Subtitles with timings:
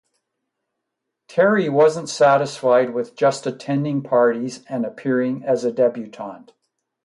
[1.27, 6.53] Terry wasn't satisfied with just attending parties and appearing as a debutante.